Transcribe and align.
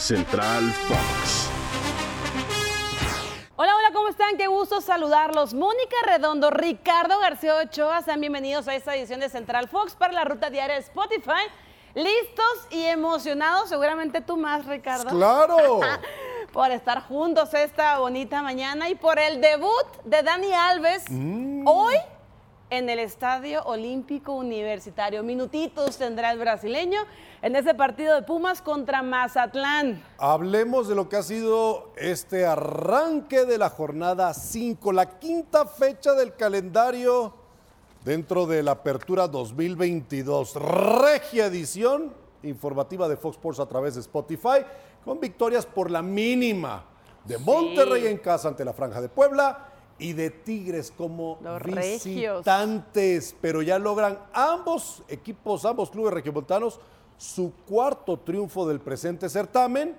Central 0.00 0.72
Fox. 0.88 1.50
Hola, 3.56 3.76
hola, 3.76 3.90
¿cómo 3.92 4.08
están? 4.08 4.38
Qué 4.38 4.46
gusto 4.46 4.80
saludarlos. 4.80 5.52
Mónica 5.52 5.96
Redondo, 6.06 6.50
Ricardo 6.50 7.20
García 7.20 7.54
Ochoa, 7.56 8.00
sean 8.00 8.18
bienvenidos 8.18 8.66
a 8.66 8.74
esta 8.74 8.96
edición 8.96 9.20
de 9.20 9.28
Central 9.28 9.68
Fox 9.68 9.94
para 9.94 10.14
la 10.14 10.24
ruta 10.24 10.48
diaria 10.48 10.76
de 10.76 10.80
Spotify. 10.80 11.44
Listos 11.94 12.66
y 12.70 12.82
emocionados, 12.84 13.68
seguramente 13.68 14.22
tú 14.22 14.38
más, 14.38 14.64
Ricardo. 14.64 15.10
¡Claro! 15.10 15.80
por 16.52 16.70
estar 16.70 17.02
juntos 17.02 17.52
esta 17.52 17.98
bonita 17.98 18.40
mañana 18.42 18.88
y 18.88 18.94
por 18.94 19.18
el 19.18 19.42
debut 19.42 19.86
de 20.04 20.22
Dani 20.22 20.52
Alves 20.52 21.04
hoy 21.66 21.96
en 22.70 22.88
el 22.88 23.00
Estadio 23.00 23.62
Olímpico 23.64 24.32
Universitario. 24.32 25.24
Minutitos 25.24 25.98
tendrá 25.98 26.30
el 26.30 26.38
brasileño 26.38 27.00
en 27.42 27.56
ese 27.56 27.74
partido 27.74 28.14
de 28.14 28.22
Pumas 28.22 28.62
contra 28.62 29.02
Mazatlán. 29.02 30.02
Hablemos 30.18 30.88
de 30.88 30.94
lo 30.94 31.08
que 31.08 31.16
ha 31.16 31.22
sido 31.22 31.92
este 31.96 32.46
arranque 32.46 33.44
de 33.44 33.58
la 33.58 33.70
jornada 33.70 34.32
5, 34.32 34.92
la 34.92 35.18
quinta 35.18 35.66
fecha 35.66 36.14
del 36.14 36.34
calendario 36.36 37.34
dentro 38.04 38.46
de 38.46 38.62
la 38.62 38.72
apertura 38.72 39.26
2022. 39.26 40.54
Regia 40.54 41.46
edición 41.46 42.14
informativa 42.44 43.08
de 43.08 43.16
Fox 43.16 43.36
Sports 43.36 43.60
a 43.60 43.66
través 43.66 43.96
de 43.96 44.00
Spotify, 44.00 44.64
con 45.04 45.18
victorias 45.18 45.66
por 45.66 45.90
la 45.90 46.02
mínima 46.02 46.84
de 47.24 47.36
Monterrey 47.38 48.06
en 48.06 48.18
casa 48.18 48.48
ante 48.48 48.64
la 48.64 48.72
Franja 48.72 49.00
de 49.00 49.08
Puebla 49.08 49.69
y 50.00 50.14
de 50.14 50.30
Tigres 50.30 50.92
como 50.96 51.38
Los 51.42 51.62
regios. 51.62 52.04
visitantes, 52.04 53.36
pero 53.40 53.62
ya 53.62 53.78
logran 53.78 54.18
ambos 54.32 55.02
equipos, 55.08 55.64
ambos 55.64 55.90
clubes 55.90 56.14
regiomontanos, 56.14 56.80
su 57.16 57.52
cuarto 57.68 58.18
triunfo 58.18 58.66
del 58.66 58.80
presente 58.80 59.28
certamen 59.28 59.94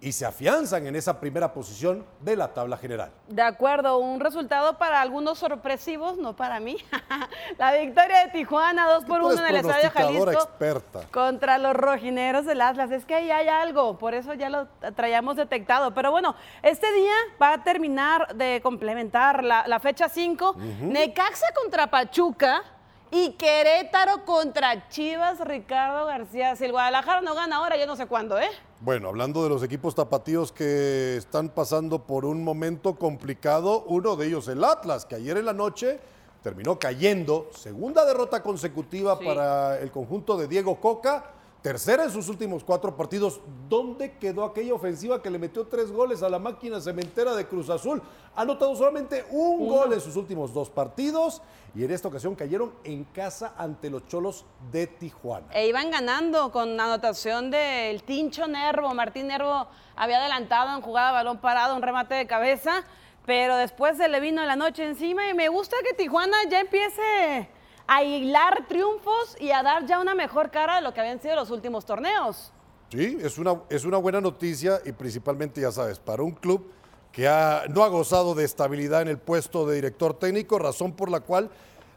y 0.00 0.12
se 0.12 0.26
afianzan 0.26 0.86
en 0.86 0.94
esa 0.94 1.18
primera 1.20 1.52
posición 1.52 2.04
de 2.20 2.36
la 2.36 2.52
tabla 2.52 2.76
general. 2.76 3.10
De 3.28 3.42
acuerdo, 3.42 3.98
un 3.98 4.20
resultado 4.20 4.76
para 4.78 5.00
algunos 5.00 5.38
sorpresivos, 5.38 6.18
no 6.18 6.36
para 6.36 6.60
mí. 6.60 6.76
la 7.58 7.72
victoria 7.74 8.26
de 8.26 8.30
Tijuana, 8.30 8.88
2 8.88 9.04
por 9.06 9.20
Tú 9.20 9.28
1 9.28 9.32
eres 9.32 9.40
en 9.40 9.46
el 9.54 9.56
Estadio 9.56 9.90
Jalisco. 9.90 10.30
experta. 10.32 11.00
Contra 11.10 11.58
los 11.58 11.74
rojineros 11.74 12.44
del 12.44 12.60
Atlas. 12.60 12.90
Es 12.90 13.04
que 13.04 13.14
ahí 13.14 13.30
hay 13.30 13.48
algo, 13.48 13.98
por 13.98 14.14
eso 14.14 14.34
ya 14.34 14.50
lo 14.50 14.68
traíamos 14.94 15.36
detectado. 15.36 15.94
Pero 15.94 16.10
bueno, 16.10 16.36
este 16.62 16.92
día 16.92 17.14
va 17.40 17.54
a 17.54 17.64
terminar 17.64 18.34
de 18.36 18.60
complementar 18.62 19.42
la, 19.42 19.66
la 19.66 19.80
fecha 19.80 20.08
5. 20.08 20.56
Necaxa 20.82 21.46
contra 21.54 21.86
Pachuca 21.88 22.62
y 23.10 23.32
Querétaro 23.32 24.24
contra 24.24 24.88
Chivas, 24.88 25.38
Ricardo 25.40 26.06
García. 26.06 26.56
Si 26.56 26.64
el 26.64 26.72
Guadalajara 26.72 27.20
no 27.20 27.34
gana 27.34 27.56
ahora, 27.56 27.76
yo 27.76 27.86
no 27.86 27.96
sé 27.96 28.06
cuándo, 28.06 28.38
¿eh? 28.38 28.48
Bueno, 28.80 29.08
hablando 29.08 29.42
de 29.42 29.48
los 29.48 29.62
equipos 29.62 29.94
tapatíos 29.94 30.52
que 30.52 31.16
están 31.16 31.48
pasando 31.48 32.02
por 32.02 32.24
un 32.24 32.42
momento 32.44 32.96
complicado, 32.96 33.84
uno 33.86 34.16
de 34.16 34.26
ellos 34.26 34.48
el 34.48 34.62
Atlas, 34.64 35.06
que 35.06 35.14
ayer 35.14 35.36
en 35.38 35.46
la 35.46 35.52
noche 35.52 35.98
terminó 36.42 36.78
cayendo, 36.78 37.48
segunda 37.54 38.04
derrota 38.04 38.42
consecutiva 38.42 39.16
Sí. 39.18 39.24
para 39.24 39.78
el 39.80 39.90
conjunto 39.90 40.36
de 40.36 40.46
Diego 40.48 40.80
Coca, 40.80 41.32
tercera 41.66 42.04
en 42.04 42.12
sus 42.12 42.28
últimos 42.28 42.62
cuatro 42.62 42.96
partidos. 42.96 43.40
¿Dónde 43.68 44.18
quedó 44.18 44.44
aquella 44.44 44.72
ofensiva 44.72 45.20
que 45.20 45.30
le 45.30 45.36
metió 45.40 45.66
tres 45.66 45.90
goles 45.90 46.22
a 46.22 46.28
la 46.28 46.38
máquina 46.38 46.80
cementera 46.80 47.34
de 47.34 47.48
Cruz 47.48 47.70
Azul? 47.70 48.00
Ha 48.36 48.42
anotado 48.42 48.76
solamente 48.76 49.24
un 49.32 49.66
gol 49.66 49.92
en 49.92 50.00
sus 50.00 50.14
últimos 50.14 50.54
dos 50.54 50.70
partidos 50.70 51.42
y 51.74 51.82
en 51.82 51.90
esta 51.90 52.06
ocasión 52.06 52.36
cayeron 52.36 52.72
en 52.84 53.02
casa 53.02 53.54
ante 53.58 53.90
los 53.90 54.06
Cholos 54.06 54.44
de 54.70 54.86
Tijuana. 54.86 55.48
E 55.52 55.66
iban 55.66 55.90
ganando 55.90 56.52
con 56.52 56.78
anotación 56.78 57.50
del 57.50 58.00
Tincho 58.04 58.46
Nervo. 58.46 58.94
Martín 58.94 59.26
Nervo 59.26 59.66
había 59.96 60.18
adelantado 60.18 60.72
en 60.72 60.82
jugada 60.82 61.10
balón 61.10 61.38
parado, 61.38 61.74
un 61.74 61.82
remate 61.82 62.14
de 62.14 62.28
cabeza, 62.28 62.84
pero 63.26 63.56
después 63.56 63.96
se 63.96 64.06
le 64.06 64.20
vino 64.20 64.44
la 64.44 64.54
noche 64.54 64.86
encima 64.86 65.28
y 65.28 65.34
me 65.34 65.48
gusta 65.48 65.74
que 65.84 65.94
Tijuana 65.94 66.36
ya 66.48 66.60
empiece 66.60 67.48
a 67.88 68.02
hilar 68.02 68.66
triunfos 68.68 69.36
y 69.40 69.50
a 69.50 69.62
dar 69.62 69.86
ya 69.86 70.00
una 70.00 70.14
mejor 70.14 70.50
cara 70.50 70.76
de 70.76 70.82
lo 70.82 70.92
que 70.94 71.00
habían 71.00 71.20
sido 71.20 71.36
los 71.36 71.50
últimos 71.50 71.84
torneos. 71.84 72.52
Sí, 72.90 73.18
es 73.20 73.38
una, 73.38 73.60
es 73.68 73.84
una 73.84 73.98
buena 73.98 74.20
noticia 74.20 74.80
y 74.84 74.92
principalmente, 74.92 75.60
ya 75.60 75.72
sabes, 75.72 75.98
para 75.98 76.22
un 76.22 76.32
club 76.32 76.70
que 77.12 77.26
ha- 77.28 77.64
no 77.68 77.82
ha 77.82 77.88
gozado 77.88 78.34
de 78.34 78.44
estabilidad 78.44 79.02
en 79.02 79.08
el 79.08 79.18
puesto 79.18 79.66
de 79.66 79.76
director 79.76 80.14
técnico, 80.14 80.58
razón 80.58 80.92
por 80.92 81.10
la 81.10 81.20
cual 81.20 81.50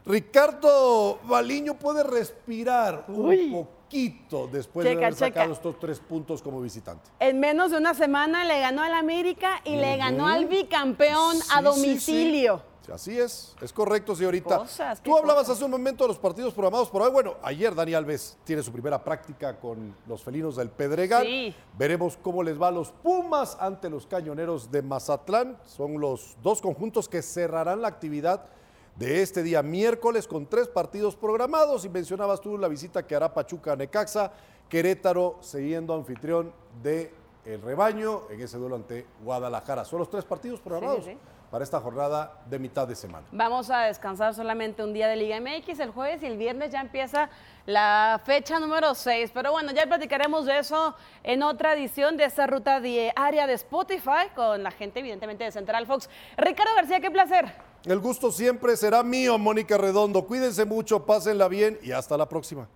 Ricardo 0.06 1.18
Baliño 1.24 1.74
puede 1.78 2.02
respirar 2.02 3.04
Uy. 3.08 3.52
un 3.52 3.64
poquito 3.66 4.48
después 4.50 4.84
de 4.84 4.90
Checa, 4.94 5.06
haber 5.06 5.14
sacado 5.18 5.46
checa. 5.46 5.52
estos 5.56 5.78
tres 5.78 6.00
puntos 6.00 6.40
como 6.42 6.60
visitante. 6.60 7.10
En 7.20 7.38
menos 7.40 7.70
de 7.70 7.76
una 7.78 7.94
semana 7.94 8.44
le 8.44 8.60
ganó 8.60 8.82
al 8.82 8.94
América 8.94 9.60
y 9.64 9.76
le 9.76 9.96
ganó 9.96 10.26
al 10.26 10.46
bicampeón 10.46 11.36
Sí, 11.36 11.42
a 11.52 11.58
sí, 11.58 11.64
domicilio. 11.64 12.56
sí. 12.58 12.69
Así 12.90 13.18
es, 13.18 13.54
es 13.60 13.72
correcto, 13.72 14.14
señorita. 14.16 14.58
Cosas, 14.58 15.02
Tú 15.02 15.16
hablabas 15.16 15.42
cosas. 15.44 15.56
hace 15.56 15.64
un 15.64 15.70
momento 15.70 16.04
de 16.04 16.08
los 16.08 16.18
partidos 16.18 16.52
programados 16.52 16.90
por 16.90 17.02
hoy. 17.02 17.10
Bueno, 17.10 17.34
ayer 17.42 17.74
Dani 17.74 17.94
Alves 17.94 18.36
tiene 18.44 18.62
su 18.62 18.72
primera 18.72 19.02
práctica 19.02 19.58
con 19.58 19.94
los 20.06 20.22
felinos 20.22 20.56
del 20.56 20.70
Pedregal. 20.70 21.24
Sí. 21.24 21.54
Veremos 21.78 22.18
cómo 22.20 22.42
les 22.42 22.60
va 22.60 22.68
a 22.68 22.72
los 22.72 22.90
Pumas 22.90 23.56
ante 23.60 23.88
los 23.88 24.06
cañoneros 24.06 24.70
de 24.70 24.82
Mazatlán. 24.82 25.58
Son 25.64 26.00
los 26.00 26.36
dos 26.42 26.60
conjuntos 26.60 27.08
que 27.08 27.22
cerrarán 27.22 27.80
la 27.82 27.88
actividad 27.88 28.46
de 28.96 29.22
este 29.22 29.42
día 29.42 29.62
miércoles 29.62 30.26
con 30.26 30.46
tres 30.46 30.68
partidos 30.68 31.16
programados. 31.16 31.84
Y 31.84 31.88
mencionabas 31.88 32.40
tú 32.40 32.58
la 32.58 32.68
visita 32.68 33.06
que 33.06 33.14
hará 33.14 33.32
Pachuca 33.32 33.72
a 33.72 33.76
Necaxa, 33.76 34.32
Querétaro 34.68 35.38
siguiendo 35.40 35.94
anfitrión 35.94 36.52
de 36.82 37.12
el 37.44 37.62
rebaño 37.62 38.22
en 38.30 38.40
ese 38.40 38.58
duelo 38.58 38.76
ante 38.76 39.06
Guadalajara. 39.24 39.84
Son 39.84 39.98
los 39.98 40.10
tres 40.10 40.24
partidos 40.24 40.60
programados 40.60 41.06
sí. 41.06 41.16
Para 41.50 41.64
esta 41.64 41.80
jornada 41.80 42.40
de 42.46 42.58
mitad 42.58 42.86
de 42.86 42.94
semana. 42.94 43.26
Vamos 43.32 43.70
a 43.70 43.80
descansar 43.82 44.34
solamente 44.34 44.84
un 44.84 44.92
día 44.92 45.08
de 45.08 45.16
Liga 45.16 45.40
MX 45.40 45.80
el 45.80 45.90
jueves 45.90 46.22
y 46.22 46.26
el 46.26 46.36
viernes 46.36 46.70
ya 46.70 46.80
empieza 46.80 47.28
la 47.66 48.20
fecha 48.24 48.60
número 48.60 48.94
6. 48.94 49.32
Pero 49.34 49.50
bueno, 49.52 49.72
ya 49.72 49.86
platicaremos 49.86 50.46
de 50.46 50.58
eso 50.58 50.94
en 51.24 51.42
otra 51.42 51.74
edición 51.74 52.16
de 52.16 52.24
esta 52.24 52.46
ruta 52.46 52.80
diaria 52.80 53.46
de 53.46 53.54
Spotify 53.54 54.30
con 54.34 54.62
la 54.62 54.70
gente 54.70 55.00
evidentemente 55.00 55.44
de 55.44 55.50
Central 55.50 55.86
Fox. 55.86 56.08
Ricardo 56.36 56.74
García, 56.76 57.00
qué 57.00 57.10
placer. 57.10 57.52
El 57.84 57.98
gusto 57.98 58.30
siempre 58.30 58.76
será 58.76 59.02
mío, 59.02 59.38
Mónica 59.38 59.76
Redondo. 59.76 60.26
Cuídense 60.26 60.64
mucho, 60.64 61.04
pásenla 61.04 61.48
bien 61.48 61.78
y 61.82 61.92
hasta 61.92 62.16
la 62.16 62.28
próxima. 62.28 62.68